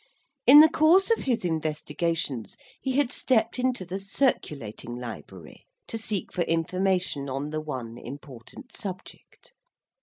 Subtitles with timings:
[0.47, 6.33] In the course of his investigations he had stepped into the Circulating Library, to seek
[6.33, 9.53] for information on the one important subject.